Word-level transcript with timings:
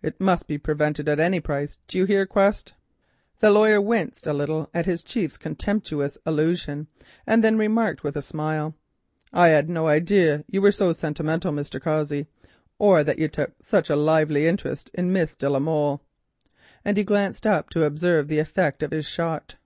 It 0.00 0.20
must 0.20 0.46
be 0.46 0.58
prevented 0.58 1.08
at 1.08 1.18
any 1.18 1.40
price—do 1.40 1.98
you 1.98 2.04
hear, 2.04 2.24
Quest?" 2.24 2.74
The 3.40 3.50
lawyer 3.50 3.80
winced 3.80 4.28
a 4.28 4.32
little 4.32 4.70
at 4.72 4.86
his 4.86 5.02
chief's 5.02 5.36
contemptuous 5.36 6.16
allusion, 6.24 6.86
and 7.26 7.42
then 7.42 7.58
remarked 7.58 8.04
with 8.04 8.16
a 8.16 8.22
smile, 8.22 8.76
"I 9.32 9.48
had 9.48 9.68
no 9.68 9.88
idea 9.88 10.36
that 10.36 10.44
you 10.48 10.62
were 10.62 10.70
so 10.70 10.92
sentimental, 10.92 11.50
Mr. 11.50 11.80
Cossey, 11.82 12.28
or 12.78 13.02
that 13.02 13.18
you 13.18 13.26
took 13.26 13.54
such 13.60 13.90
a 13.90 13.96
lively 13.96 14.46
interest 14.46 14.88
in 14.94 15.12
Miss 15.12 15.34
de 15.34 15.50
la 15.50 15.58
Molle," 15.58 16.00
and 16.84 16.96
he 16.96 17.02
glanced 17.02 17.44
up 17.44 17.68
to 17.70 17.82
observe 17.82 18.28
the 18.28 18.38
effect 18.38 18.84
of 18.84 18.92
his 18.92 19.04
shot. 19.06 19.56